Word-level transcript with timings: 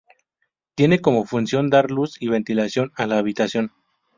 Tiene 0.73 0.99
como 0.99 1.25
función 1.25 1.69
dar 1.69 1.91
luz 1.91 2.19
y 2.19 2.27
ventilación 2.27 2.91
a 2.95 3.05
la 3.05 3.19
habitación. 3.19 3.71